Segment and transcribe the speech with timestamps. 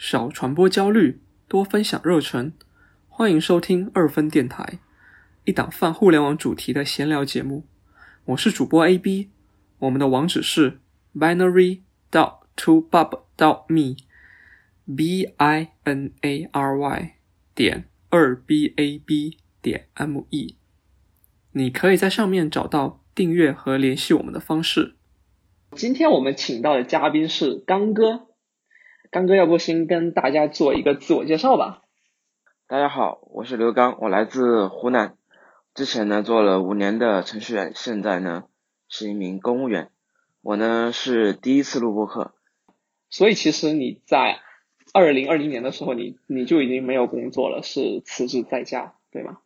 [0.00, 1.18] 少传播焦虑，
[1.48, 2.52] 多分享热忱。
[3.08, 4.78] 欢迎收听二分电台，
[5.44, 7.64] 一档泛互联网主题的闲聊节目。
[8.26, 9.28] 我是主播 AB，
[9.80, 10.78] 我们的网址是
[11.12, 11.80] binary
[12.12, 17.14] dot to bub dot me，b i n a r y
[17.56, 20.54] 点二 b a b 点 m e。
[21.50, 24.94] 你可以在上面找到订阅和联系我们的方式。
[25.72, 28.27] 今天我们请到的嘉宾是刚哥，
[29.10, 31.82] 刚哥要不先跟大家做一个自我介绍吧？
[32.66, 35.16] 大家好，我是刘刚，我来自湖南，
[35.74, 38.44] 之前呢做了五年的程序员，现在呢
[38.86, 39.90] 是一名公务员。
[40.42, 42.34] 我呢是第一次录播客，
[43.08, 44.40] 所以其实你在
[44.92, 49.38] 二零二零年的时候，你你就已经没有工作了，是辞职在家，对吗？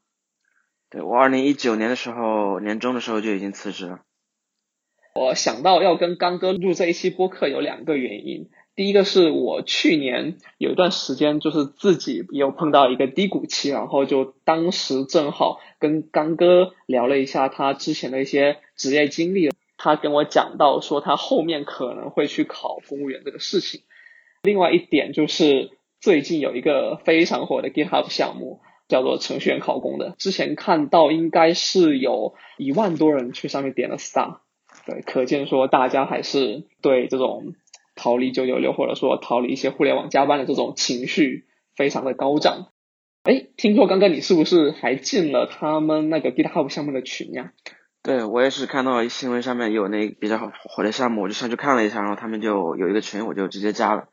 [0.91, 4.01] 对我二零一九年的时候，年终的时候就已经辞职了。
[5.15, 23.83] 我想到要跟刚哥录这一期播客有两个原因，第一个是我去年有一段时间就是自己有碰到一个低谷期，然后就当时正好跟刚哥聊了一下他之前的一些职业经历，他跟我讲到说他后面可能会去考公务员这个事情。
[24.43, 34.39] 另外一点就是最近有一个非常火的 GitHub 项目叫做程序员考公的，之前看到应该是有一万多人去上面点了 star。
[34.87, 37.55] 对，可见说大家还是对这种
[37.95, 42.69] 逃离九九六或者说逃离一些互联网加班的这种情绪非常的高涨。
[43.25, 47.53] 哎，听说刚刚你是不是还进了他们那个 GitHub 项目的群呀？
[48.03, 54.09] 对，我也是看到新闻上面有那比较火的项目，我就上去看了一下，然后他们就有一个群，我就直接加了。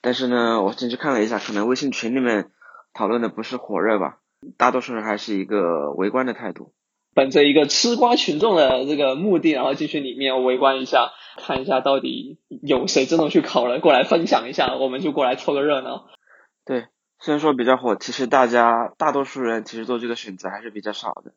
[0.00, 2.50] 但是呢，我进去看了一下，可能微信群里面
[2.92, 4.18] 讨论的不是火热吧，
[4.56, 6.72] 大多数人还是一个围观的态度。
[7.14, 16.08] 本着一个吃瓜群众的这个目的，然后进去里面围观一下，看一下到底有谁真的去考了，过来分享一下，我们就过来凑个热闹。
[16.64, 21.32] 对，虽然说比较火，其实大家大多数人其实做这个选择还是比较少的。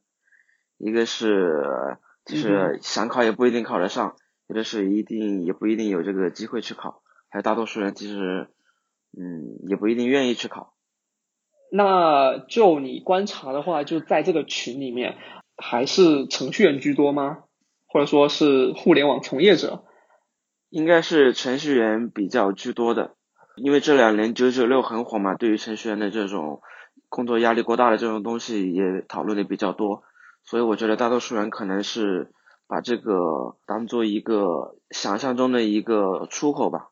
[0.77, 4.15] 一个是就是想考也不一定考得上，
[4.47, 8.49] 有的是一定也不一定有这个机会去考，还有大多数人其实
[9.17, 10.73] 嗯也不一定愿意去考。
[11.71, 15.17] 那就你观察的话，就在这个群里面。
[15.63, 17.43] 还是程序员居多吗？
[17.85, 19.83] 或者说是互联网从业者？
[20.71, 23.13] 应该是程序员比较居多的，
[23.57, 26.61] 因为这两年九九六很火嘛，对于程序员的这种
[27.09, 30.03] 工作压力过大的这种东西也讨论的比较多，
[30.45, 32.31] 所以我觉得大多数人可能是
[32.67, 36.87] 把这个当做一个想象中的一个出口吧。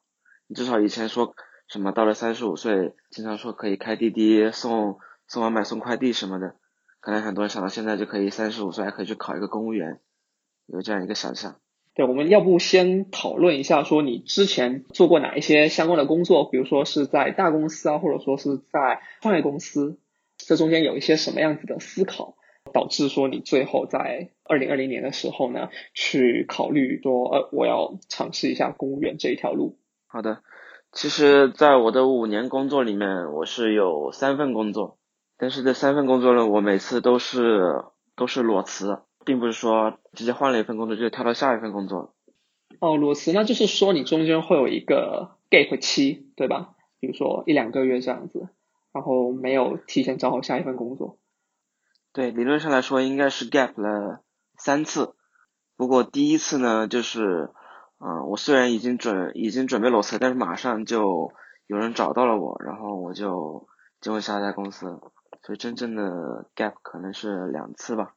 [0.48, 1.34] 你至少以前说
[1.70, 6.56] 什么到了三十五岁，经常说可以开滴滴送送外卖送快递什么的。
[7.00, 10.02] 可能很多人想到现在就可以三十五岁还可以去考一个公务员，
[10.66, 11.56] 有这样一个想象。
[12.00, 20.00] 对，我们要不先讨论一下，说你之前做过哪一些相关的工作，比如说是在大公司啊，或者说是在创业公司，
[20.38, 22.36] 这中间有一些什么样子的思考，
[22.72, 29.78] 导致说你最后在二零二零年的时候呢，去考虑说，呃，我要尝试一下公务员这一条路。
[30.08, 30.42] 好的，
[30.94, 34.98] 其实，在我的五年工作里面，我是有三份工作。
[35.38, 37.84] 但是这三份工作呢，我每次都是
[38.16, 42.16] 都是裸辞，并不是说直接换了一份工作就跳到下一份工作。
[42.80, 46.74] 哦，裸辞那就是说你中间会有一个 gap 期，对吧？
[47.00, 48.50] 比如说一两个月这样子，
[48.92, 51.20] 然后没有提前找好下一份工作。
[52.12, 54.24] 对，理论上来说应该是 gap 了
[54.58, 55.14] 三次。
[55.78, 57.52] 不过第一次呢，就是
[58.00, 61.34] 嗯，我虽然已经准已经准备裸辞，但是马上就
[61.68, 63.68] 有人找到了我，然后我就
[64.02, 65.00] 进入下一家公司。
[65.44, 68.16] 所以真正的 gap 可能是两次吧。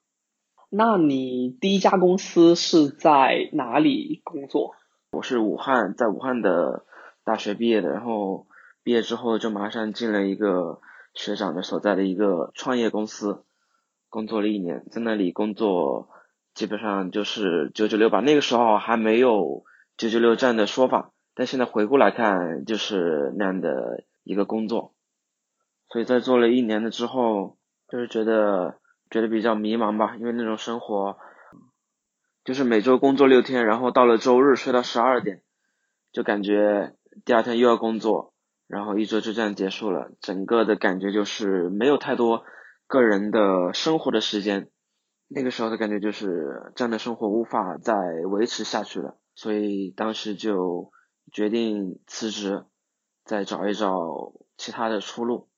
[0.75, 4.75] 那你第一家公司是在哪里工作？
[5.11, 6.87] 我是武汉，在武汉的
[7.25, 8.47] 大学毕业的，然后
[8.83, 10.81] 毕业之后就马上进了一个
[11.13, 13.45] 学长的所在的一个创业公司，
[14.09, 16.09] 工作了一年，在那里工作
[16.55, 18.21] 基本上就是九九六吧。
[18.21, 19.65] 那个时候还没有
[19.99, 24.95] 九九六这样的说法，但现在回顾来看，就是那样的一个工作。
[25.91, 27.59] 所以在做了一年的之后，
[27.91, 28.79] 就是觉得
[29.13, 31.19] 觉得比较迷茫吧，因为那种生活，
[32.45, 35.43] 就是每周工作六天，然后到了周日睡到十二点，
[36.11, 38.33] 就感觉第二天又要工作，
[38.67, 42.43] 然后一周就这样结束了，整个的感觉就是没有太多
[42.87, 44.71] 个人的生活的时间，
[45.29, 47.95] 那个时候的感觉就是这样的生活无法再
[48.31, 50.91] 维持下去了，所以当时就
[51.31, 52.65] 决定辞职，
[53.25, 55.51] 再找一找其他的出路。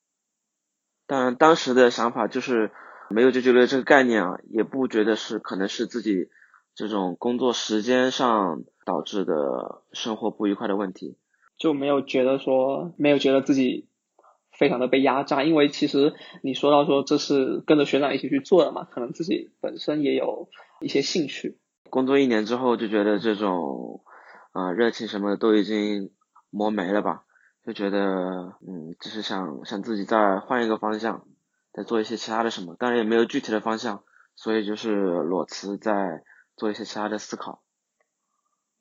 [1.06, 2.73] 当然，当时的想法就是
[3.11, 6.29] 没有就觉得这个概念啊，也不觉得是可能是自己
[6.75, 11.17] 这种工作时间上导致的生活不愉快的问题。
[11.56, 13.89] 就没有觉得说没有觉得自己
[14.51, 20.49] 非常的被压榨，因为其实你说到说这是跟着学长一起去做的嘛，可能自己本身也有
[20.81, 21.59] 一些兴趣。
[21.91, 24.03] 工作一年之后就觉得这种
[24.53, 26.11] 啊热情什么的都已经
[26.51, 27.23] 磨没了吧，
[27.65, 27.99] 就觉得
[28.67, 31.25] 嗯，只是想想自己再换一个方向，
[31.75, 34.05] 再做一些其他的什么，当然也没有具体的方向，
[34.37, 36.23] 所以就是裸辞在
[36.56, 37.61] 做一些其他的思考。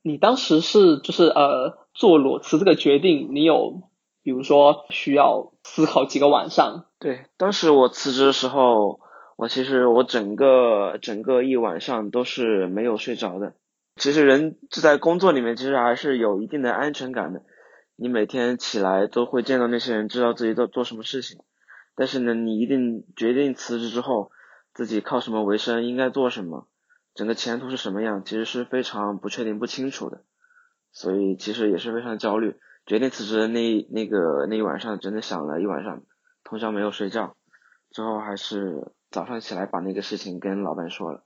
[0.04, 3.90] 你当时是就是呃做裸辞这个决定，你有
[4.22, 6.86] 比如说需要思考几个晚上？
[7.00, 9.00] 对，当时我辞职的时候，
[9.38, 13.54] 我其实我整个整个一晚上都是没有睡着的。
[13.96, 17.44] 其实人就在工作里面，其实还是有一定的安全感的。
[17.96, 21.40] 你每天起来都会见到那些人，知道自己在做什么事情。
[21.96, 24.32] 但是呢，你一定决定辞职之后，
[24.74, 26.68] 自己靠什么为生，应该做什么？
[27.14, 30.24] 整个前途是什么样，其实是非常不确定、不清楚的，
[30.92, 32.56] 所以其实也是非常焦虑。
[32.86, 36.02] 决定辞职的那那个那一晚上，真的想了一晚上，
[36.44, 37.36] 通宵没有睡觉。
[37.92, 41.24] 之后还是早上起来把那个事情跟老板说了。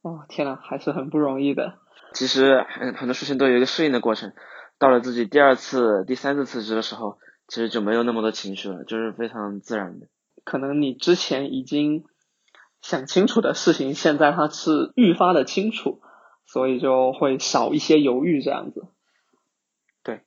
[0.00, 1.78] 哦，天呐，还是很不容易的。
[2.14, 4.32] 其实很很多事情都有一个适应的过程。
[4.78, 7.18] 到了自己第二次、第三次辞职的时候，
[7.52, 10.06] 其实就没有那么多情绪了，就是非常自然的。
[10.42, 12.04] 可能你之前已经。
[12.84, 16.00] 想清楚的事情，现在它是愈发的清楚，
[16.46, 18.88] 所以就会少一些犹豫这样子。
[20.02, 20.22] 对，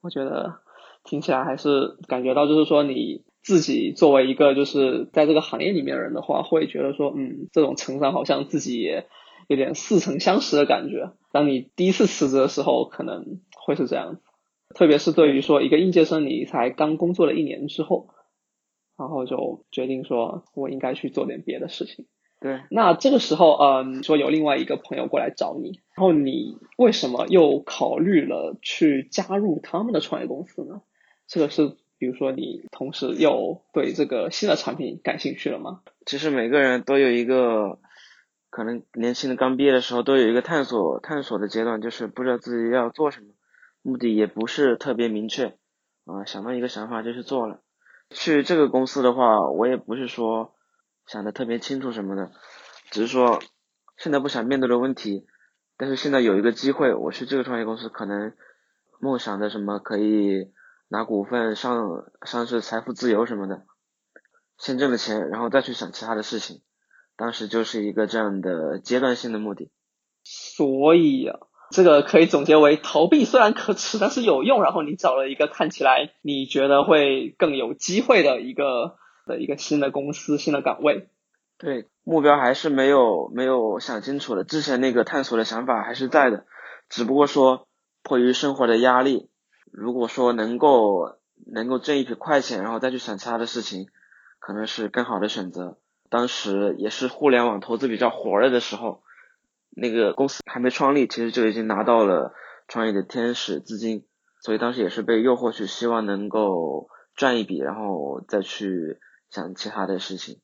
[0.00, 0.60] 我觉得
[1.02, 9.08] 听起来还是感觉到，就是说你自己作为一个就是在这个行业里面的人的话，会觉得说，嗯，这种成长好像自己也
[9.48, 11.10] 有点似曾相识的感觉。
[11.32, 14.22] 当你第一次辞职的时候，可能会是这样子，
[14.74, 18.08] 特别是对于说一个应届生，你才刚工作了一年之后。
[18.96, 22.04] 然后就决定说，我应该去做点别的事情。
[22.38, 30.82] 对，那这个时候，嗯，说有另外一个朋友过来找你，然后你为什么又考虑了去加入他们的创业公司呢？
[31.26, 35.80] 这个是，比如说你同时又对这个新的产品感兴趣了吗？
[36.04, 37.78] 其实每个人都有一个，
[38.50, 43.28] 可能年轻的刚毕业的时候都有一个探索探索的阶段，就是不知道自己要做什么，
[43.82, 45.58] 目的也不是特别明确，
[46.04, 47.62] 啊，想到一个想法就去做了。
[48.10, 50.54] 去这个公司的话，我也不是说
[51.06, 52.30] 想的特别清楚什么的，
[52.90, 53.40] 只是说
[53.96, 55.26] 现在不想面对的问题，
[55.76, 58.34] 但是现在有一个机会，我去这个创业公司，可能
[59.00, 60.52] 梦想的什么可以
[60.88, 63.64] 拿股份上上市、财富自由什么的，
[64.58, 66.62] 先挣了钱，然后再去想其他的事情，
[67.16, 69.70] 当时就是一个这样的阶段性的目的。
[70.22, 71.38] 所以呀。
[71.70, 74.62] 这个可以总结为逃避虽然可耻，但是有用。
[74.62, 81.08] 然后你找了一个看起来你觉得会更有机会的一个的一个新的公司、新的岗位。
[81.58, 86.44] 对，目标还是没有没有想清楚的，之前那个探索的想法还是在的，
[86.88, 87.68] 只不过说
[88.02, 89.28] 迫于生活的压力，
[89.70, 93.86] 如果说能够能够挣一笔快钱，然后再去想其他的事情，
[94.40, 95.78] 可能是更好的选择。
[96.08, 99.02] 当时也是互联网投资比较火热的时候。
[99.70, 102.34] 那个公司还没创立，其实就已经拿到了
[102.68, 104.04] 创业的天使资金，
[104.42, 108.98] 所以当时也是被诱惑去，希望能够赚一笔，然后再去
[109.30, 110.40] 想其他的事情。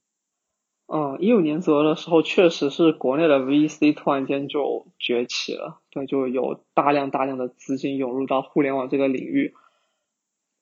[0.86, 9.54] 嗯，一五年左右的时候，确实是国内的 VC 突然间就崛起了，对，就有大量大量的资金涌入到互联网这个领域。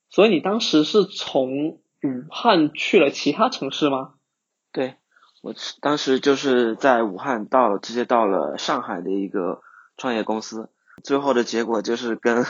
[0.08, 1.80] 所以你当时是从武
[2.30, 4.14] 汉去了其他城市吗？
[4.72, 4.94] 对。
[5.44, 9.60] 我当时就是在武汉到直接到了上海的一个
[9.98, 10.70] 创业公司，
[11.02, 12.46] 最后的结果就是跟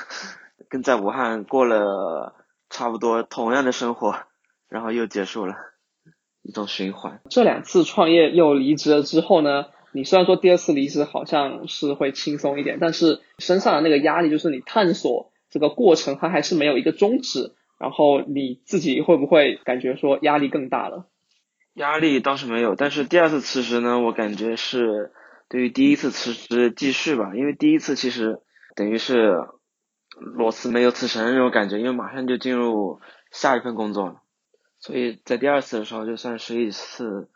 [0.68, 2.36] 跟在武汉过了
[2.70, 4.14] 差不多同样的生活，
[4.68, 5.56] 然后又结束了
[6.42, 7.20] 一种循环。
[7.28, 21.08] 这两次创业又离职了之后呢，你虽然说第二次离职好像是会轻松一点，但是身上的那个压力就是你探索这个过程它还是没有一个终止，然后你自己会不会感觉说压力更大了？
[21.74, 25.12] 压力倒是没有，但是第二次辞职呢，我感觉是
[25.48, 28.40] 对于第一次辞职继续吧，因为第一次其实
[28.76, 29.36] 等于是
[30.16, 33.00] 裸辞没有辞成那种感觉，因为马上就进入
[33.32, 34.22] 下一份工作了，
[34.78, 37.28] 所以在第二次的时候就算是一次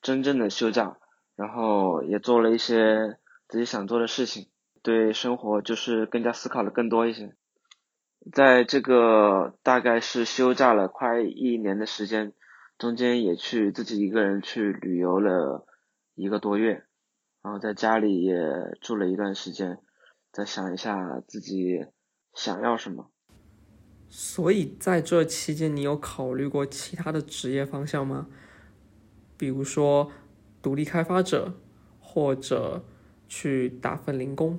[0.00, 0.96] 真正的休假，
[1.34, 4.46] 然后也做了一些自己想做的事情，
[4.84, 7.34] 对生活就是更加思考的更多一些，
[8.32, 12.32] 在这个大概是休假了快一年的时间。
[12.78, 15.66] 中间也去自己一个人去旅游了
[16.14, 16.84] 一个多月，
[17.42, 18.36] 然后在家里也
[18.80, 19.78] 住了一段时间，
[20.32, 21.86] 再想一下自己
[22.34, 23.10] 想要什么。
[24.08, 28.28] 所以在这期间，你有考虑过其他的职业方向吗？
[29.36, 30.10] 比如说
[30.62, 31.54] 独立开发者，
[32.00, 32.84] 或者
[33.28, 34.58] 去打份零工？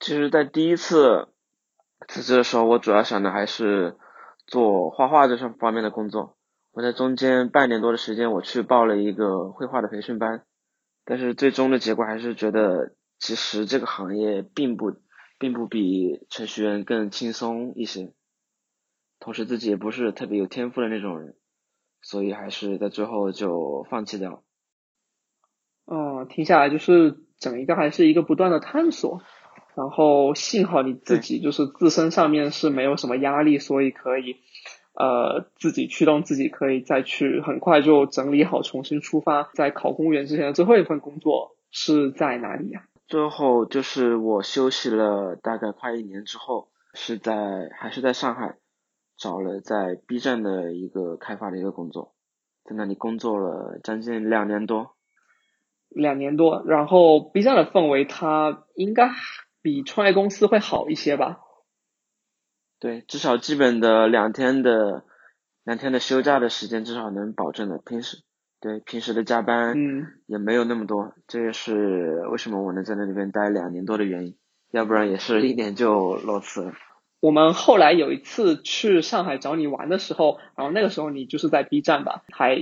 [0.00, 1.28] 其实，在第一次
[2.08, 3.96] 辞职的时候，我主要想的还是
[4.46, 6.36] 做画画这上方面的工作。
[6.74, 10.44] 我在中间半年多的时间，我去报了一个绘画的培训班，
[11.04, 14.96] 但是最终的结果还是觉得，其实这个行业并不，
[15.38, 18.12] 并不比程序员更轻松一些。
[19.20, 21.36] 同时自己也不是特别有天赋的那种人，
[22.02, 24.42] 所以还是在最后就放弃掉。
[25.84, 29.22] 哦，听下来就是整一个还是一个不断的探索。
[29.76, 34.36] 然后幸好你自己就是自身上面是没有什么压力，所以可以
[34.94, 39.50] 呃自己驱动自己，可以再去很快就整理好，重新出发。
[39.54, 42.84] 在考公务员之前的最后一份工作是在哪里呀？
[43.06, 48.56] 最后就是我休息了大概快一年之后，是在还是在上海
[49.18, 52.14] 找了在 B 站的一个开发的一个工作，
[52.64, 54.96] 在那里工作了将近两年多。
[55.88, 59.10] 两年多，然后 B 站的氛围它应该。
[59.62, 61.38] 比创业公司会好一些吧？
[62.84, 65.04] 对，至少基本的两天的
[65.64, 67.78] 两天的休假的时间至少能保证的。
[67.78, 68.18] 平时
[68.60, 74.36] 对平时的加班嗯也没有那么多，这也是为什么我能在那里边待两年多的原因，
[74.70, 76.72] 要不然也是一年就裸辞了。
[77.20, 82.54] 我们后来有一次去上海找你玩的时候，然后那个时候你就是在 B 站吧，还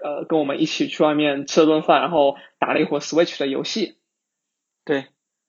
[0.00, 3.98] 呃跟我们一起去外面吃了顿饭，然后打了一会儿 Switch 的游戏。
[4.84, 5.06] 对。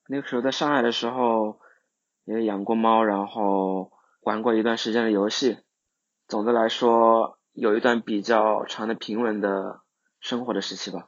[0.08, 1.60] 那个时候在上海的时候，
[2.26, 3.92] 也养过猫，然后
[4.26, 5.60] 玩过一段时间的游戏。
[6.28, 9.80] 总的来说，有一段比较长的平稳的
[10.20, 11.08] 生活的时期吧。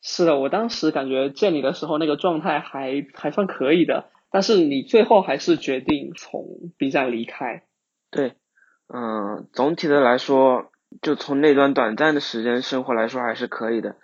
[0.00, 4.08] 是的，我当时感觉见你的时候，那个状态还还算可以的。
[4.30, 7.64] 但是你最后还是决定从 B 站离开。
[8.10, 8.36] 对，
[8.88, 10.70] 嗯，总体的来说，
[11.02, 13.96] 就从那段短暂的时间生活来说还是可以的。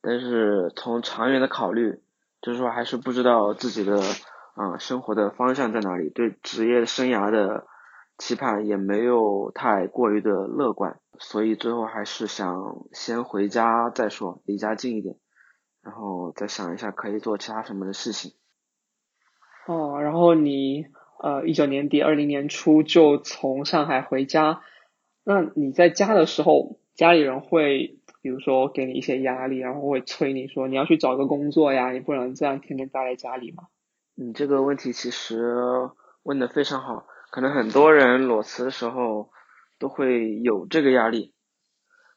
[0.00, 2.00] 但是从长远的考虑。
[2.40, 4.00] 就是说，还是不知道自己的
[4.54, 7.66] 啊生活的方向在哪里，对职业生涯的
[8.18, 15.16] 期盼也没有太过于的乐观，所以最后还是想先回家再说，离家近一点，
[15.82, 18.32] 然后再想一下可以做其他什么的事情。
[19.66, 20.86] 哦，然后你
[21.22, 24.60] 呃一九年底二零年初就从上海回家，
[25.24, 27.94] 那你在家的时候，家里人会？
[28.20, 33.68] 比如说给你一些压力，然后会催你说你要去找个工作呀，你不能这样天天待在家里嘛。
[34.16, 35.54] 你这个问题其实
[36.24, 39.30] 问的非常好，可能很多人裸辞的时候
[39.78, 41.34] 都会有这个压力，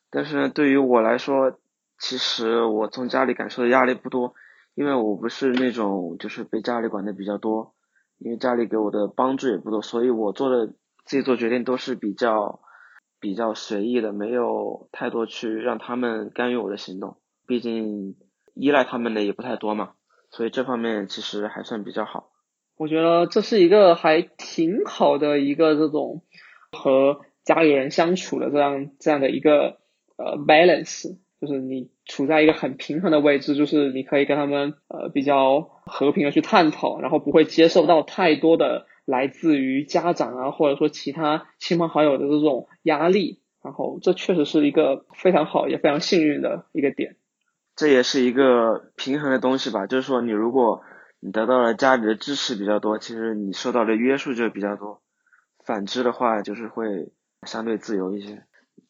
[0.09, 1.59] 但是呢，对于我来说，
[1.97, 4.33] 其实我从家里感受的压力不多，
[4.73, 7.75] 因为我不是那种就是被家里管的比较多，
[8.17, 10.67] 因为家里给我的帮助也不多，所以我做的
[11.05, 12.61] 自己做决定都是比较。
[13.23, 18.15] 比较随意的，没有太多去让他们干预我的行动，毕竟
[18.55, 19.91] 依赖他们的也不太多嘛，
[20.31, 22.30] 所以这方面其实还算比较好。
[22.81, 26.23] 我觉得这是一个还挺好的一个这种
[26.71, 29.77] 和家里人相处的这样这样的一个
[30.17, 38.87] 呃 balance，就是你处在一个很平衡的位置，就是你可以跟他们呃比较和平的去探讨，然后不会接受到太多的。
[39.03, 47.15] 来自于家长啊，或者说其他亲朋好友的这种压力，然后这确实是一个非常好也非常幸运的一个点。
[47.75, 50.81] 这也是一个平衡的东西吧，就是说你如果
[51.21, 54.99] 你得到了家里的支持比较多，其实你受到的约束就比较多；
[55.63, 57.13] 反之的话，就是会
[57.47, 58.43] 相对自由一些。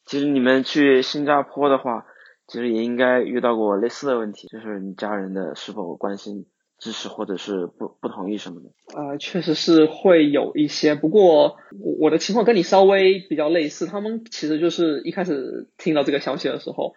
[0.06, 2.06] 其实你们去新加坡的话，
[2.48, 6.48] 其实也应该遇到过类似的问题，就是你家人的是否关心。
[6.84, 8.72] 支持或者是不不同意什么的？
[9.00, 13.86] 呃，确实是会有一些，不过我我的情况跟你稍微比较类似。
[13.86, 16.96] 他们其实就是一开始听到这个消息的时候，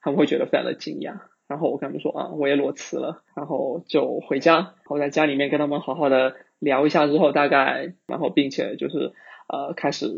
[0.00, 1.18] 他们会觉得非常的惊讶。
[1.48, 9.12] 然后我跟他们说啊，我也裸辞了，然后就回家，我在家里面跟他们好好的聊一下之后，大概然后并且就是
[9.48, 10.08] 呃开始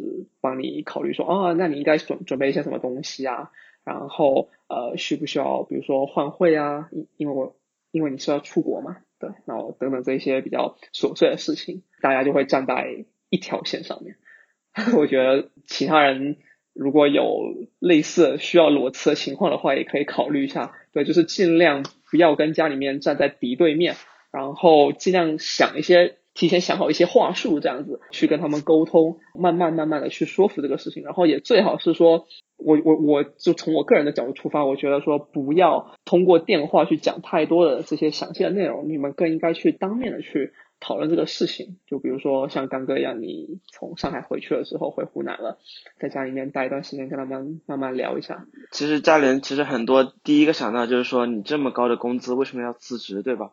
[0.40, 3.50] 帮你考虑说啊，那你应该准准备一些什么东西啊？
[3.84, 6.88] 然后呃需不需要比如说换汇啊？
[6.92, 7.56] 因因为我
[7.90, 8.98] 因为你是要出国嘛。
[9.18, 14.16] 对，然后等等这些比较琐碎的事情，大家就会站在一条线上面。
[14.94, 16.36] 我觉得其他人
[16.74, 17.40] 如果有
[17.78, 20.74] 类似需要裸辞的情况的话，也可以考虑一下。
[20.96, 23.96] 对，就是尽量不要跟家里面站在敌对面，
[24.32, 26.16] 然后尽量想一些。
[26.38, 32.26] 提前想好一些话术，这样子去跟他们沟通，慢慢慢慢的去说服这个事情，然后也最好是说，
[32.58, 40.52] 我我我就从我个人的角度出发，我觉得说不要通过电话去讲太多的这些详细的内容，你们更应该去当面的去
[40.86, 41.78] 讨论这个事情。
[41.86, 45.58] 就比如说像刚哥一样，你从上海回去了之后回湖南了，
[45.98, 48.46] 在家里面待一段时间，跟他们慢慢聊一下。
[48.70, 53.50] 其实家里人其实很多第一个想到就是说，你这么高的工资为什么要辞职，对吧？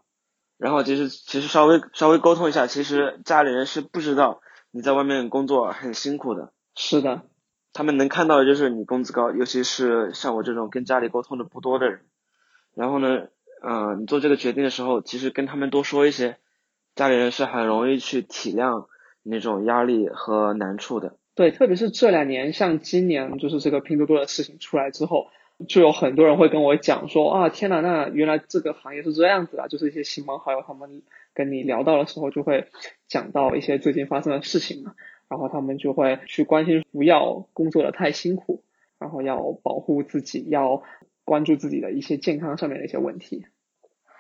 [0.58, 6.54] 然后其实其实稍微稍微沟通一下，其实家里人是不知道你在外面工作很辛苦的。
[6.76, 7.24] 是的。
[7.74, 12.02] 他们能看到的就是你工资高，尤其是像我这种跟家里沟通的不多的人。
[12.76, 13.30] 然后呢，
[13.64, 16.38] 嗯，你做这个决定的时候，其实跟他们多说一些，
[16.96, 18.88] 家里人是很容易去体谅
[19.24, 21.18] 那种压力和难处的。
[21.36, 25.28] 对，特别是这两年，像今年就是这个拼多多的事情出来之后，
[25.68, 29.68] 就有很多人会跟我讲说啊，天呐，那原来这个行业是这样子啊！
[29.68, 31.02] 就是一些亲朋好友他们
[31.34, 32.68] 跟你聊到的时候，就会
[33.08, 34.94] 讲到一些最近发生的事情嘛，
[35.28, 38.64] 然后他们就会去关心不要工作的太辛苦，
[39.00, 40.84] 然后要保护自己，要
[41.24, 43.48] 关注自己的一些健康上面的一些问题。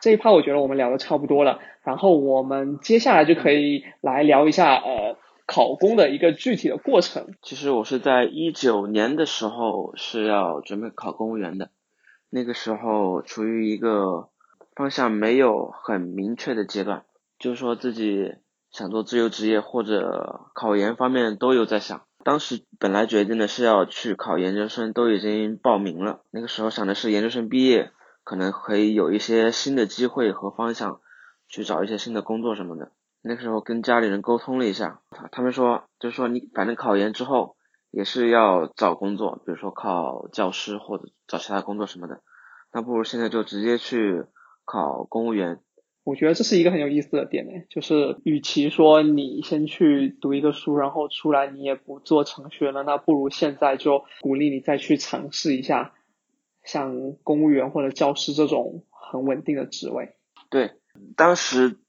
[0.03, 5.15] 这一趴我觉得我们聊的差不多了，然后我们接下来就可以来聊一下呃。
[5.45, 7.33] 考公的一个具体的过程。
[7.41, 11.69] 其实我是在一九年的时候是要准备考公务员的，
[12.29, 14.29] 那个时候处于一个
[14.73, 17.03] 方向没有很明确的阶段，
[17.39, 18.35] 就是说自己
[18.71, 22.03] 想做自由职业或者考研方面都有在想。
[22.23, 26.21] 当时本来决定的是要去考研究生，都已经报名了。
[26.31, 27.91] 那个时候想的是研究生毕业
[28.23, 31.01] 可能可以有一些新的机会和方向，
[31.47, 32.91] 去找一些新的工作什么的。
[33.21, 37.55] 那个时候跟家里人沟通了一下，他他们说，就是说你反正考研之后
[37.91, 42.21] 也是要找工作，比如说考教师或者找其他工作什么的，
[42.73, 44.25] 那不如现在就直接去
[44.65, 45.59] 考公务员。
[46.03, 55.93] 我觉得这是一个很有意思的点呢，就是与其说你先去读一个书，然后出来你也不做程序员了，那不如现在就鼓励你再去尝试一下，
[56.63, 60.15] 像公务员或者教师这种很稳定的职位。
[60.49, 60.71] 对，
[61.15, 61.79] 当时。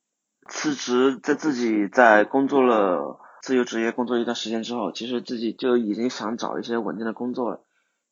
[0.47, 7.65] 辞职，在自己在工作了自由职业工作一段时间之后，其实自己就已经想找一些稳定的工作了。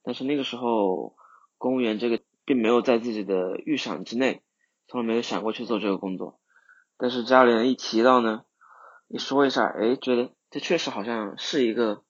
[0.03, 1.15] 但是那个时候，
[1.59, 4.41] 公务员这个并没有在自己的预想之内，
[4.89, 6.41] 从来没有想过去做这个工作。
[6.97, 8.45] 但是家里人一提到呢，
[9.09, 12.03] 一说一下，哎，觉得这确实好像是一个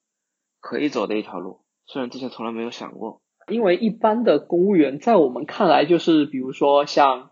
[0.61, 3.23] 可以走的一条路，虽然之前从来没有想过。
[3.49, 7.31] 因为一般的公务员在我们看来，就是比如说像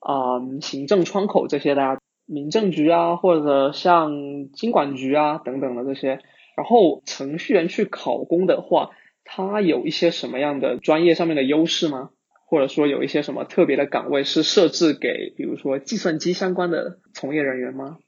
[0.00, 1.98] 啊行政窗口这些的。
[2.24, 4.12] 民政局啊，或者像
[4.54, 6.20] 经管局啊等等的这些，
[6.56, 8.90] 然后程序员去考公的话，
[9.24, 12.10] 他有一些什么样的专业上面的优势吗？
[12.46, 17.98] 或者说有一些什么特别的岗位是设置给，比如说计算机相关的从业人员吗？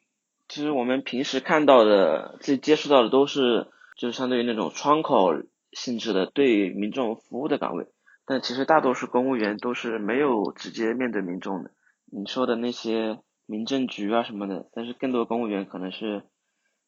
[0.49, 3.67] 其实我们平时看到的、自己接触到的都是，
[3.99, 5.35] 就是相对于那种窗口
[5.75, 7.87] 性质的对民众服务的岗位，
[8.25, 11.71] 但其实大多数公务员都是没有直接面对民众的。
[12.07, 13.19] 你说的那些。
[13.47, 16.23] 民政局啊什么的，但是更多公务员可能是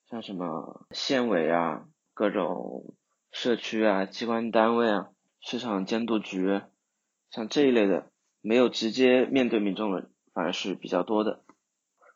[0.09, 2.94] 像什么县委啊、各种
[3.31, 5.09] 社区啊、机关单位啊、
[5.42, 6.62] 市场监督局，
[7.31, 11.42] 像这一类的，没有直接面对民众的，反而是比较多的。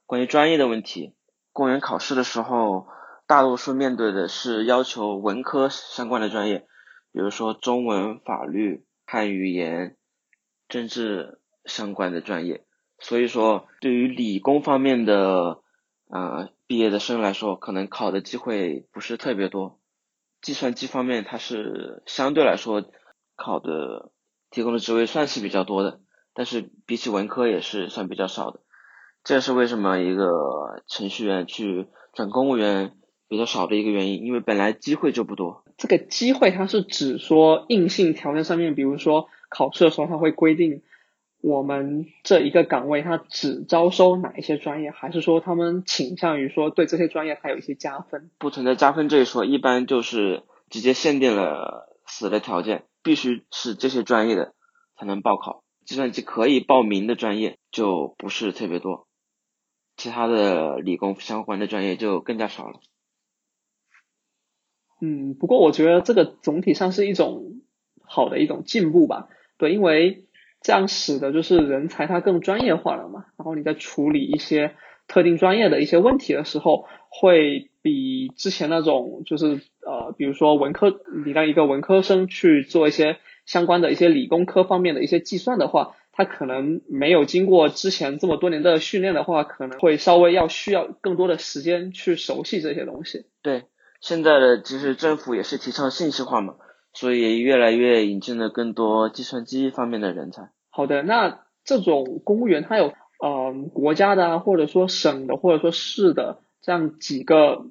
[0.07, 1.15] 关于专业的问题，
[1.53, 2.87] 公务员考试的时候，
[3.31, 6.67] 大多数面对的是要求文科相关的专业，
[7.13, 9.97] 比如说中文、法律、汉语言、
[10.67, 12.65] 政治相关的专业。
[12.99, 15.61] 所以说，对于理工方面的
[16.09, 19.79] 呃毕业的生来说，可能考的机会不是特别多。
[20.43, 22.85] 计算机方面，它是相对来说
[23.37, 24.11] 考的
[24.51, 26.01] 提供的职位算是比较多的，
[26.35, 28.61] 但是比起文科也是算比较少的。
[29.23, 32.97] 这也是为什么一个程序员去转公务员
[33.31, 35.63] 比较少的一个原因，因为本来机会就不多。
[35.79, 40.83] 这个机会它是指说硬性条件上面，比如说考试的时候，它会规定。
[41.41, 48.31] 我们这一个岗位，它只招收哪一些专业，还是说他们倾向于说对这些专业它有一些加分？
[48.37, 54.55] 不存在加分这一说，一般就是直接限定了死的条件，必须是这些专业的
[54.99, 55.63] 才能报考。
[55.87, 59.07] 计算机可以报名的专业就不是特别多，
[59.97, 62.81] 其他的理工相关的专业就更加少了。
[65.01, 67.61] 嗯，不过我觉得这个总体上是一种
[68.03, 69.29] 好的一种进步吧。
[69.59, 70.25] 对，因为。
[70.63, 74.75] 这样使得就是人才他更专业化了嘛，然后你在处理一些
[75.09, 93.25] 特定专业的一些问题的时候，会比之前那种就是呃，比如说文科，你让一个文科生去做一些相关的一些理工科方面的一些计算的话，他可能没有经过之前这么多年的训练的话，可能会稍微要需要更多的时间去熟悉这些东西。
[93.41, 93.63] 对，
[94.01, 96.57] 现在的其实政府也是提倡信息化嘛。
[96.93, 100.51] 所以越来越引进了更多计算机方面的人才。
[100.71, 102.93] 好的，那这种公务员他有
[103.25, 107.67] 嗯国家的或者说省的或者说市的这样几个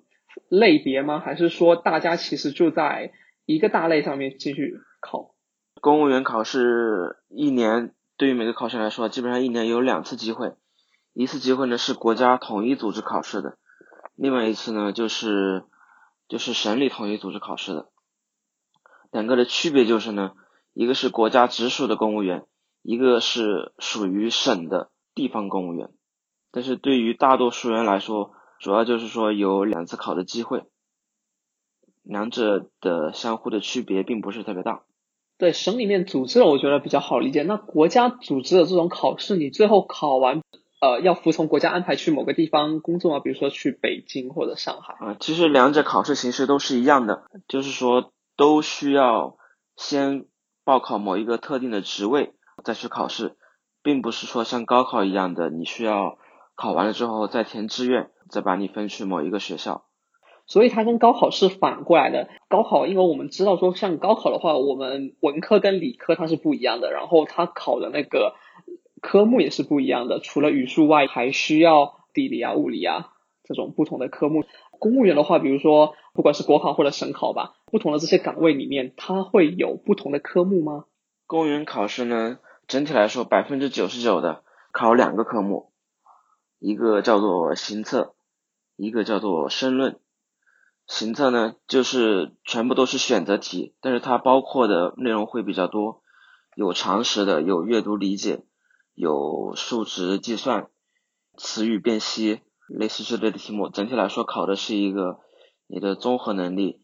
[0.47, 1.19] 类别吗？
[1.19, 3.11] 还是说大家其实就在
[3.45, 5.35] 一个大类上面继续考？
[5.81, 10.53] 公务员考试一年对于每个考生来说，基本上一年有两次机会，
[11.11, 13.57] 一次机会呢是国家统一组织考试的，
[14.15, 15.63] 另外一次呢就是
[16.29, 17.89] 就是省里统一组织考试的。
[19.11, 20.33] 两个的区别就是呢，
[20.73, 22.45] 一个是国家直属的公务员，
[22.83, 25.89] 一个是属于省的地方公务员。
[26.51, 30.63] 但是对于大多数人来说，主要就是说有两次考的机会，
[32.03, 34.83] 两者的相互的区别并不是特别大。
[35.37, 37.43] 对省里面组织的，我觉得比较好理解。
[37.43, 40.41] 那国家组织的这种考试，你最后考完，
[40.79, 43.19] 呃，要服从国家安排去某个地方工作吗？
[43.19, 44.93] 比如说去北京或者上海？
[45.05, 49.35] 啊，其实两者考试形式都是一样的，就是说都需要
[49.75, 50.25] 先
[50.63, 53.35] 报考某一个特定的职位，再去考试，
[53.83, 56.17] 并不是说像高考一样的，你需要
[56.55, 59.85] 考完了之后再填志愿，再把你分去某一个学校。
[60.45, 62.27] 所以它跟高考是反过来的。
[62.47, 68.33] 高考，因为我们知道说，像高考的话，我们文科跟理科它是不一样的，然后它考的那个
[69.01, 70.19] 科目也是不一样的。
[70.19, 73.11] 除了语数外，还需要地理啊、物理啊
[73.43, 74.43] 这种不同的科目。
[74.79, 80.85] 公务员的话，比如说不管是国考或者省考吧，不同的这些岗位里面，它会有不同的科目吗？
[81.27, 85.71] 公务员考试呢，整体来说百分之九十九的考两个科目，
[86.59, 88.13] 一个叫做行测，
[88.77, 89.99] 一个叫做申论。
[90.87, 96.01] 行测呢，就是全部都是选择题，但是它包括的内容会比较多，
[96.55, 98.43] 有常识的，有阅读理解，
[98.99, 100.67] 有数值计算、
[101.37, 103.69] 词语辨析，类似之类的题目。
[103.69, 105.19] 整体来说，考的是一个
[105.67, 106.81] 你的综合能力。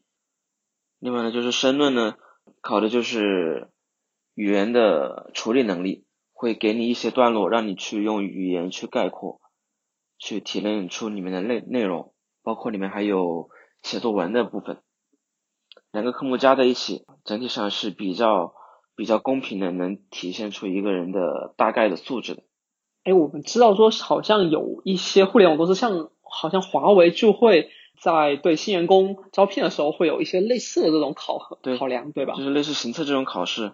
[1.00, 2.16] 另外呢，就是申论呢，
[2.62, 3.70] 考的就是
[4.34, 9.42] 语言的处理能力，会给你一些段落，让你去用语言去概括，
[10.18, 13.50] 去提炼出里面的内内容，包括里面还有。
[13.84, 14.82] 写作文的部分，
[15.92, 18.56] 两个科目加在一起，整体上是比较
[18.96, 22.44] 比较公平的，能体现出一个人的大概的素质的。
[23.04, 27.70] 哎，我们知道说，好像有一些互联网公司，像好像华为就会
[28.02, 32.34] 在对新员工招聘的时候，会有一些类似的这种考核考量，对吧？
[32.36, 33.74] 就是类似行测这种考试，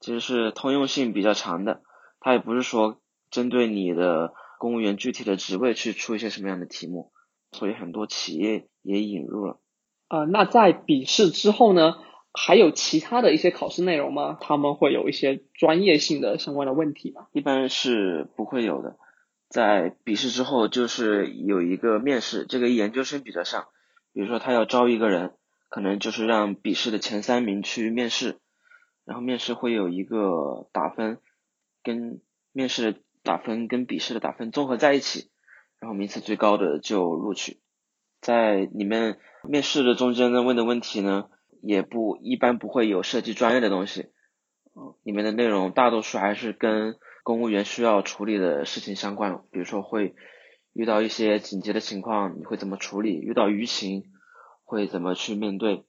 [0.00, 1.82] 其实是通用性比较强的，
[2.20, 7.12] 它也不是说针对你的公务员具体的职位去出一些什么样的题目。
[7.52, 9.58] 所以很多企业也引入了。
[10.08, 11.96] 呃，那在笔试之后呢，
[12.32, 14.38] 还有其他的一些考试内容吗？
[14.40, 17.26] 他们会有一些专业性的相关的问题吗？
[17.32, 18.96] 一般是不会有的。
[19.48, 23.66] 在笔试之后，就是有一个面试，这个研究生比较像。
[24.12, 25.32] 比如说他要招一个人，
[25.68, 28.38] 可能就是让笔试的前三名去面试，
[29.04, 31.18] 然后面试会有一个打分，
[31.82, 32.20] 跟
[32.52, 35.30] 面试的打分跟笔试的打分综合在一起。
[35.80, 37.58] 然后名次最高的就录取，
[38.20, 41.30] 在里面面试的中间呢问的问题呢，
[41.62, 44.06] 也不一般不会有涉及专业的东西，
[45.02, 50.14] 里面的内容大多数还是跟公务员需要处理的事情相关，比如说会
[50.72, 54.04] 遇到一些紧急的情况你会怎么处理，遇到舆情
[54.64, 55.84] 会怎么去面对，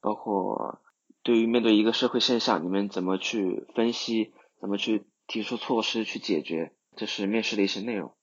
[0.00, 0.80] 包括
[1.22, 8.14] 对于面对一个社会现象你们怎么去分析，怎么去提出措施去解决，这是面试的一些内容。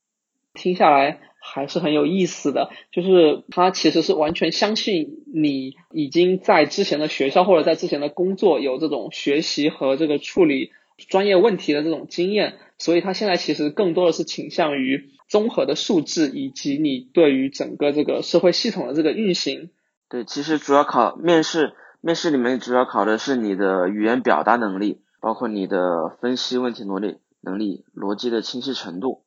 [0.54, 10.72] 听下来还是很有意思的，就是他其实是完全相信你已经在之前的学校或者在之前的工作有这种学习和这个处理
[11.10, 19.72] 专业问题的这种经验，所以他现在其实更多的是倾向于综合的素质以及你对于整个这个社会系统的这个运行。
[20.08, 29.23] 对，其实主要考面试，面试里面主要考的是你的语言表达能力，包括你的分析问题能力、能力、逻辑的清晰程度。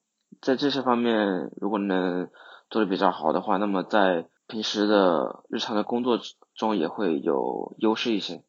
[0.46, 2.28] 在这些方面，如果能
[2.70, 6.20] 做的比较好的话，那么在平时的日常的工作
[6.54, 8.44] 中也会有优势一些。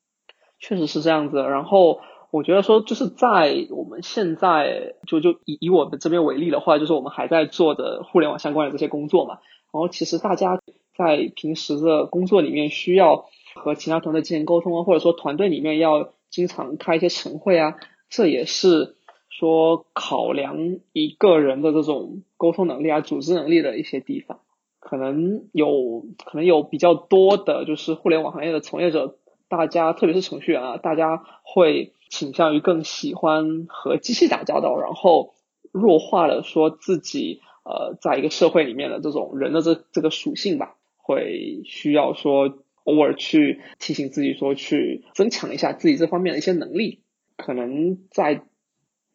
[0.60, 1.38] 确实是这样子。
[1.42, 9.40] 然后我觉得说，就是在我们现在就就以以我们这边为例的话，就是我们还在做的互联网相关的这些工作嘛。
[9.74, 10.62] 然后其实大家
[10.96, 17.74] 在平时的工作里面需要和其他团队进行沟通啊，或者说团队里面要经常开一些晨会啊，
[18.08, 18.97] 这也是。
[19.30, 24.40] 说考量一个人的这种沟通能力啊、组织能力的一些地方，
[24.80, 35.36] 可能有可能有比较多的，就是互联网行业的从业者，大家特别是程序员啊，大家会倾向于更喜欢和机器打交道，然后
[35.72, 47.02] 弱化了说自己呃在一个社会里面的这种人的这这个属性吧，会需要说偶尔去提醒自己说去增强一下自己这方面的一些能力，
[47.36, 48.44] 可能在。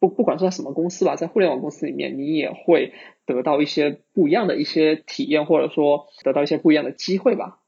[0.03, 2.93] 不，不管是在什么公司吧，在互联网公司里面，你也会
[3.25, 7.61] 得到一些不一样的一些体验，或者说得到一些不一样的机会吧。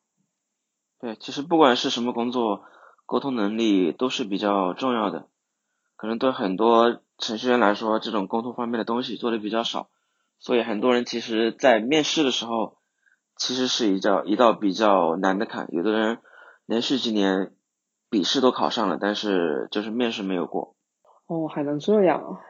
[0.99, 2.65] 对，其实不管是什么工作，
[3.07, 5.29] 沟通能力都是比较重要的。
[5.95, 9.89] 可能对很多程序员来说，这种沟通方面的东西做的比较少，
[10.41, 12.79] 所以很多人其实在面试的时候，
[13.37, 15.69] 其实是一道一道比较难的坎。
[15.73, 16.19] 有的人
[16.67, 17.53] 连续几年
[18.11, 20.74] 笔试都考上了，但是就是面试没有过。
[21.27, 22.41] 哦，还能这样？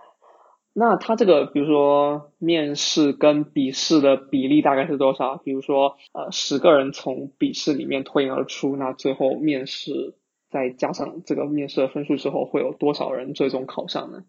[0.72, 5.36] 那他这个，比如说面试跟笔试的比例大概是多少？
[5.36, 10.16] 比如说，呃，十个人从笔试里面脱颖而出，那最后面试
[10.50, 14.24] 再加上这个面试的分数之后，会有多少人最终考上呢？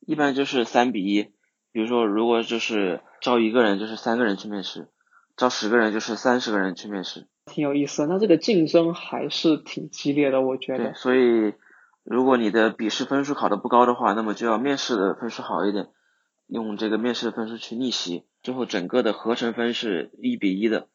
[0.00, 1.28] 一般就是三比一。
[1.70, 4.88] 比如说，如果就是招一个人，就是三个人去面试；
[5.36, 7.28] 招十个人，就是三十个人去面试。
[7.44, 10.84] 挺有意思，那这个竞争还是挺激烈的，我觉得。
[10.86, 11.52] 对，所以
[12.10, 15.88] 如果你的笔试分数考得不高的话，那么就要面试的分数好一点，
[16.46, 20.88] 用这个面试的分数去逆袭，最后整个的合成分是一比一的，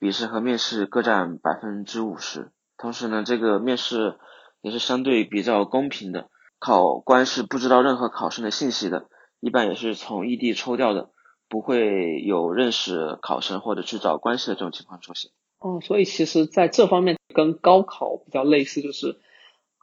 [0.00, 2.50] 笔试和面试各占百分之五十。
[2.76, 4.18] 同时呢，这个面试
[4.60, 9.06] 也是相对比较公平的，考官是不知道任何考生的信息的。
[9.38, 11.10] 一般也是从异地抽调的，
[11.48, 15.30] 不会有认识考生或者去找关系的这种情况出现。
[15.60, 19.20] 哦，所以其实在这方面跟高考比较类似，就是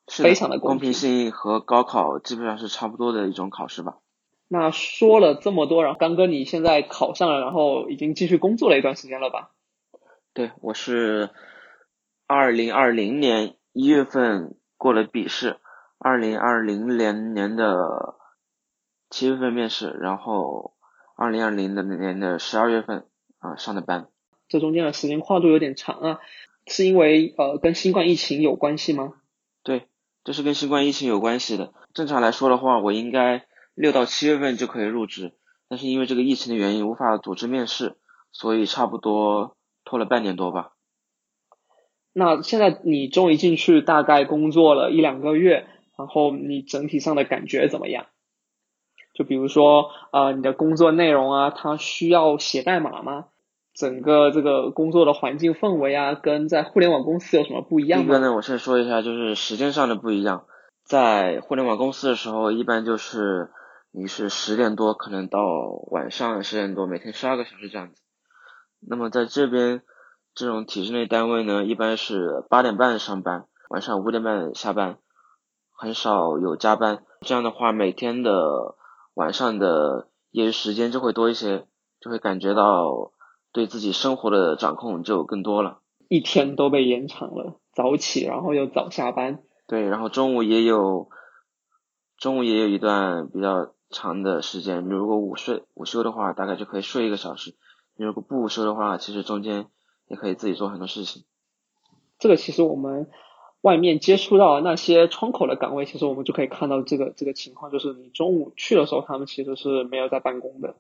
[0.08, 3.98] 非常的公平性和高考基本上是差不多的一种考试吧。
[4.48, 9.52] 那说了这么多，然后刚哥你现在考上了，然后已经继续工作了一段时间了吧？
[10.34, 11.30] 对，我是
[12.28, 15.58] 二零二零年一月份过了笔试，
[15.98, 18.16] 二零二零年年的。
[19.12, 20.74] 七月份面试，然后
[21.16, 23.06] 二零二零的年的十二月份
[23.38, 24.10] 啊上的班，
[24.50, 26.20] 这中间的时间跨度有点长啊，
[26.66, 29.14] 是因为呃跟新冠疫情有关系吗？
[30.26, 31.72] 这是跟新冠疫情有关系的。
[31.94, 35.34] 正常来说的话，我应该六到七月份就可以入职，
[35.70, 37.96] 但是因为这个疫情的原因无法组织面试，
[38.32, 40.72] 所以差不多拖了半年多吧。
[42.12, 48.08] 那现在你终于进去，大概工作了一两个月，然后你整体上的感觉怎么样？
[49.14, 53.28] 就比如说，呃，你的工作内容啊，它需要写代码吗？
[53.76, 58.06] 整个这个工作的环境氛围啊，跟在互联网公司有什么不一样吗？
[58.06, 60.46] 一个呢，我先说一下，就是时间上的不一样。
[60.86, 63.52] 在互联网公司的时候，一般就是
[63.92, 65.40] 你是十点多可能到
[65.92, 68.02] 晚上十点多，每天十二个小时这样子。
[68.80, 69.82] 那么在这边
[70.34, 75.00] 这种体制内单位呢，一般是八点半上班，晚上五点半下班，
[75.74, 77.04] 很少有加班。
[77.22, 78.76] 这样的话，每天的
[79.16, 81.66] 晚上的业余时间就会多一些，
[82.00, 83.12] 就会感觉到
[83.56, 85.80] 对自己生活的掌控就更多了。
[86.10, 89.44] 一天都被延长了，早起然后又早下班。
[89.66, 91.08] 对，然后中午也有，
[92.18, 94.84] 中午也有一段比较长的时间。
[94.86, 97.56] 你如果午睡午休的话，大概就可以睡一个小时。
[97.96, 99.68] 你如果不午休的话，其实中间
[100.10, 101.24] 也可以自己做很多事情。
[102.20, 103.10] 这个其实我们。
[103.62, 110.76] 外面接触到那些窗口的岗位，其实我们就可以看到这个这个情况，就是你中午去的时候，他们其实是没有在办公的，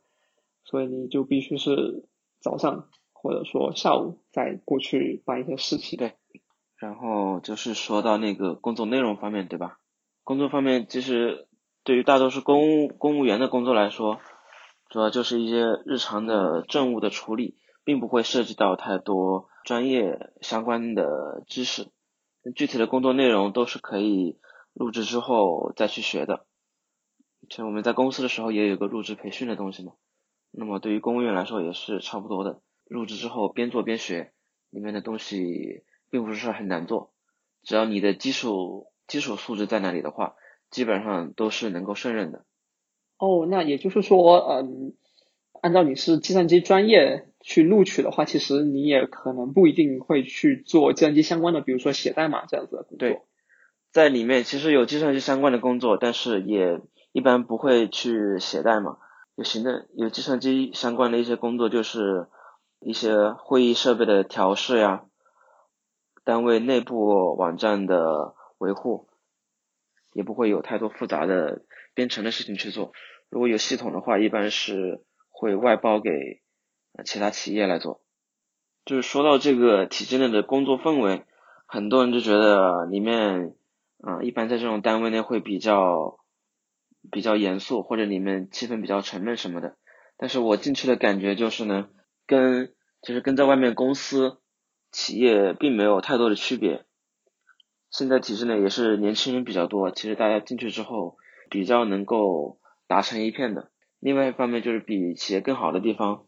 [0.65, 2.03] 所以你就必须是
[2.45, 5.97] 早上或者说下午再过去办一些事情。
[5.97, 6.13] 对，
[6.77, 9.79] 然后就是说到那个工作内容方面，对吧？
[10.23, 11.47] 工作方面，其实
[11.83, 14.19] 对于大多数公公务员的工作来说，
[14.89, 21.87] 主要就是一些日常的政务的处理，并不会涉及到太多专业相关的知识。
[22.55, 24.37] 具体的工作内容都是可以
[24.71, 26.45] 入职之后再去学的。
[27.49, 29.93] 其实我们在公司的时候也有个入职培训的东西嘛。
[30.57, 32.61] 那么对于公务员来说也是差不多的。
[32.87, 34.31] 入职之后边做边学，
[34.69, 37.11] 里面的东西并不是很难做，
[37.63, 40.35] 只要你的基础基础素质在那里的话，
[40.69, 42.45] 基本上都是能够胜任的。
[43.17, 44.93] 哦，那也就是说，嗯，
[45.61, 47.27] 按照你是计算机专业。
[47.47, 53.07] 去录取的话，其实你也可能不一定会去做计算机相关的，比如说写代码这样子的工作。
[53.07, 53.21] 对，
[53.91, 58.97] 在里面其实有计算机相关的工作，但是也一般不会去写代码。
[59.35, 62.27] 有行政有计算机相关的一些工作，就是
[62.79, 65.05] 一些会议设备的调试呀，
[66.23, 69.07] 单位内部网站的维护，
[70.13, 72.93] 也不会有太多复杂的编程的事情去做。
[73.29, 76.41] 如果有系统的话，一般是会外包给。
[77.03, 77.99] 其他企业来做，
[78.85, 81.25] 就是说到这个体制内的工作氛围，
[81.65, 83.53] 很多人就觉得里面，
[84.01, 86.19] 啊，一般在这种单位内会比较
[87.11, 89.77] 比较严肃，或者里面气氛比较沉闷什么的。
[90.17, 91.89] 但是我进去的感觉就是呢，
[92.25, 94.39] 跟其实跟在外面公司
[94.91, 96.85] 企业并没有太多的区别。
[97.89, 101.17] 现在体制内也是年轻人比较多，其实大家进去之后
[101.49, 103.71] 比较能够打成一片的。
[103.99, 106.25] 另外一方面就是比企业更好的地方。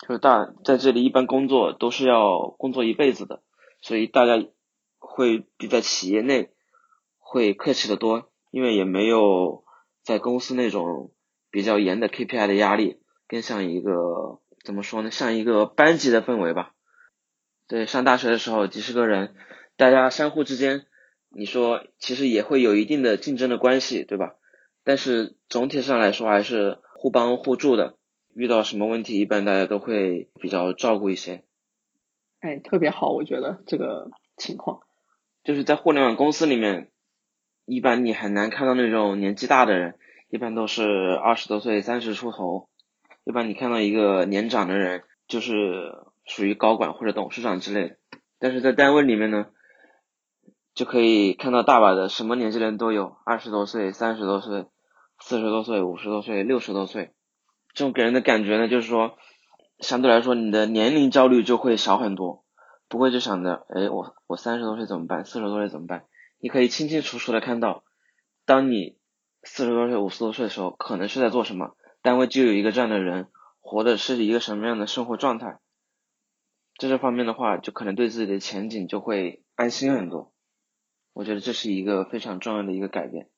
[0.00, 3.42] 就是大在这里一般工作都是要工作一辈子的，
[3.80, 4.46] 所以大家
[4.98, 6.50] 会比在企业内
[7.18, 9.64] 会客气的多，因为也没有
[10.08, 11.12] 在公司那种
[11.50, 12.96] 比较严的 KPI 的压力，
[13.28, 16.72] 更像一个怎么说呢，像一个班级的氛围吧。
[17.66, 19.34] 对，上大学的时候几十个人，
[19.76, 20.86] 大家相互之间，
[21.28, 24.36] 你说其实也会有一定的竞争的关系，对吧？
[24.82, 27.98] 但是总体上来说还是互帮互助的。
[28.34, 31.44] 遇到什么问题，一般大家都会比较照顾一些。
[32.40, 34.80] 哎，特别好，我觉得这个情况，
[35.44, 36.90] 就是在互联网公司里面，
[37.68, 39.94] 一般你很难看到那种年纪大的人，
[40.30, 40.84] 一般都是
[41.22, 42.70] 二十多岁、三十出头。
[43.24, 47.96] 一般你看到一个年长的人，就是属于高管或者董事长之类的。
[48.38, 49.48] 但是在单位里面呢，
[50.72, 54.64] 就可以看到大把的什么年纪的人都有，二十多岁、三十多岁、
[55.20, 57.12] 四十多岁、五十多岁、六十多岁。
[57.74, 59.18] 这种给人的感觉呢，就是说，
[59.78, 62.44] 相对来说你的年龄焦虑就会少很多，
[62.88, 65.26] 不会就想着，哎，我我三十多岁怎么办？
[65.26, 66.04] 四十多岁怎么办？
[66.38, 67.84] 你可以清清楚楚的看到，
[68.44, 68.96] 当你
[69.42, 73.28] 四十多岁、五十多岁的时候，可能是在做什么，单位就有一个这样的人，
[73.60, 75.58] 活的是一个什么样的生活状态，
[76.78, 80.32] 在这方面的话，就可能对自己的前景就会安心很多。
[81.12, 83.28] 我觉得这是一个非常重要的一个改变。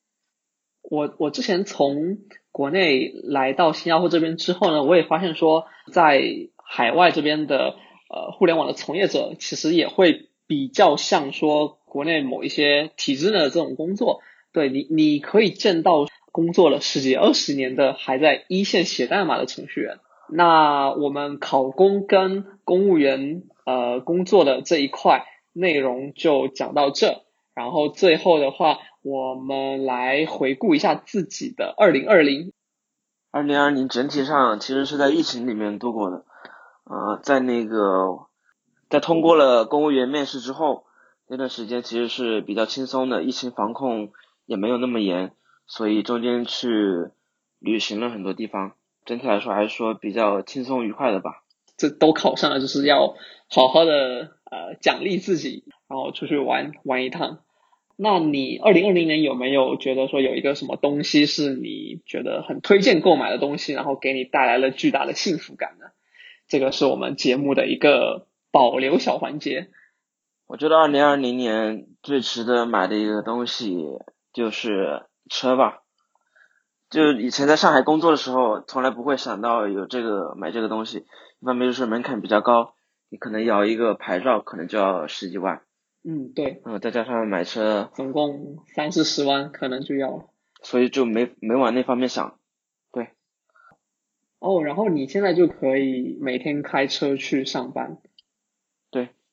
[0.83, 2.19] 我我之前从
[2.53, 6.23] 国内来到新加坡这边之后呢，我也发现说，在
[6.57, 7.77] 海外这边的
[8.09, 14.21] 呃互联网的从业者，其实也会比较像说国内某一些体制内的这种工作，
[14.53, 20.01] 对你你可以见到工作了十几二十年的还在一线写代码的程序员。
[20.29, 27.23] 那我们考公跟公务员呃工作的这一块内容就讲到这，
[27.55, 28.79] 然后最后的话。
[29.03, 32.53] 我们来回顾一下自己的二零二零。
[33.31, 36.27] 二零二零整体上其实是在疫情里面度过的，
[36.85, 38.27] 呃，在那个
[38.91, 40.85] 在通过了公务员面试之后，
[41.29, 44.11] 那段时间其实是比较轻松的，疫情防控
[44.47, 45.31] 也没有那么严，
[45.67, 46.69] 所以中间去
[47.61, 48.73] 旅行了很多地方，
[49.05, 51.45] 整体来说还是说比较轻松愉快的吧。
[51.77, 53.15] 这都考上了，就是要
[53.49, 57.39] 好好的呃奖励自己，然后出去玩玩一趟。
[57.97, 65.87] 那你二零二零年有没有觉得说有一个什么东西是你觉得很推荐购买的东西，然后给你带来了巨大的幸福感呢？
[66.49, 69.71] 这个是我们节目的一个保留小环节。
[70.47, 73.77] 我觉得二零二零年最值得买的一个东西
[74.33, 75.83] 就是车吧。
[76.89, 81.07] 就以前在上海工作的时候，从来不会想到有这个买这个东西。
[81.39, 82.75] 一方面就是门槛比较高，
[83.09, 85.63] 你可能摇一个牌照可能就要十几万。
[86.03, 90.25] 嗯，对，嗯，再加上买车，总共三四十万可能就要了，
[90.63, 92.39] 所以就没没往那方面想，
[92.91, 93.11] 对。
[94.41, 97.99] 哦，然后你现在就可以每天开车去上班。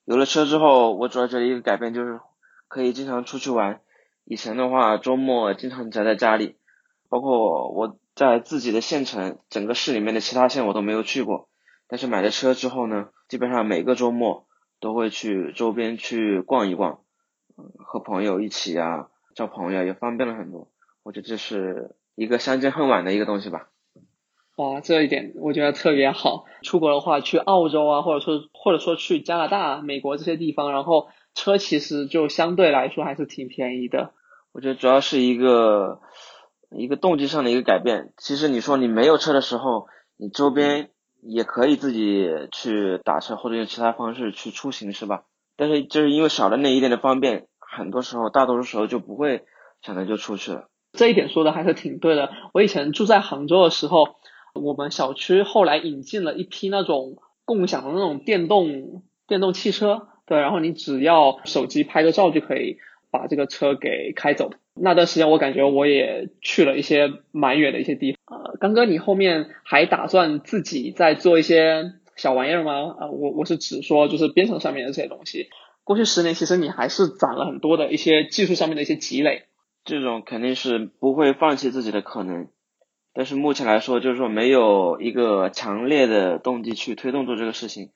[0.08, 2.18] 有了车之后，我主要觉得一个改变就是
[2.66, 3.82] 可以经常出去玩。
[4.24, 6.56] 以前的话，周末经常宅在家里，
[7.10, 11.50] 包括我在自己的县城，整个市里面的其他县我都没有去过。
[11.88, 14.46] 但是买了车之后呢，基本上每个周末。
[14.80, 17.00] 都会去周边去逛一逛，
[17.56, 20.70] 嗯，和朋友一起啊，交朋友也方便了很多。
[21.02, 23.70] 我觉得这是一个相见恨晚的一个东西吧。
[24.58, 26.44] 哇，这一点我觉得特别好。
[26.62, 34.10] 出国的话，去澳洲啊，或者说或者说去加拿大、美国这些地方，然后车其实就相对来说还是挺便宜的。
[34.52, 36.00] 我觉得主要是一个
[36.70, 38.12] 一个动机上的一个改变。
[38.18, 40.90] 其实你说你没有车的时候，你周边。
[41.20, 45.24] 也可以自己去打车或者用其他方式去出行，是吧？
[45.56, 49.42] 但是就是因为少了那一点的方便，很多时候大多数时候就不会
[49.82, 50.68] 想着就出去了。
[50.92, 52.30] 这一点说的还是挺对的。
[52.54, 54.17] 我以前住在杭州的时候，
[54.58, 62.78] 我们小区后来引进了一批那种共享的那种电动电动汽车，对，然后你只要手机拍个照就可以
[63.10, 64.50] 把这个车给开走。
[64.80, 68.38] 那段时间我感觉我也去了一些蛮远的一些地方。
[68.38, 72.94] 呃，刚哥，你后面还打算自己再做一些小玩意儿吗？
[72.98, 75.48] 啊，我我是指说就是编程上面的这些东西。
[75.82, 79.46] 过去十年其实你还是攒了很多的一些技术上面的一些积累。
[79.84, 82.48] 这种肯定是不会放弃自己的可能，
[83.18, 87.90] 但是目前来说就是说没有一个强烈的动机去推动做这个事情。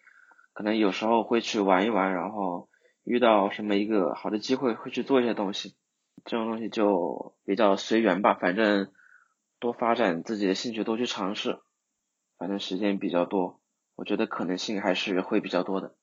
[0.53, 2.68] 可能有时候会去玩一玩，然后
[3.05, 5.77] 遇到什么一个好的机会会去做一些东西。
[6.25, 8.91] 这种东西就比较随缘吧，反正
[9.61, 11.61] 多发展自己的兴趣，多去尝试，
[12.37, 13.61] 反正时间比较多，
[13.95, 15.95] 我觉得可能性还是会比较多的。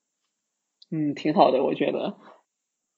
[0.90, 2.16] 嗯，挺好的，我觉得。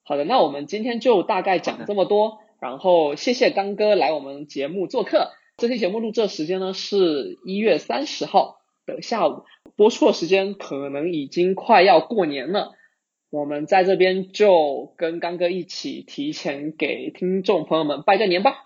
[0.04, 5.32] 好的，那我们今天就大概讲这么多，然后谢谢刚哥来我们节目做客。
[5.56, 9.44] 这期节目录制时间呢是一月三十号的下午，
[9.76, 12.72] 播出的时间可能已经快要过年了。
[13.30, 18.56] 我们在这边就跟刚哥一起提前给听众朋友们拜个年吧，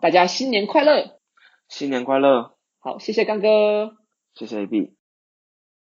[0.00, 1.18] 大家新年快乐！
[1.68, 2.54] 新年快乐！
[2.78, 3.96] 好，谢谢刚哥，
[4.34, 4.94] 谢谢 AB。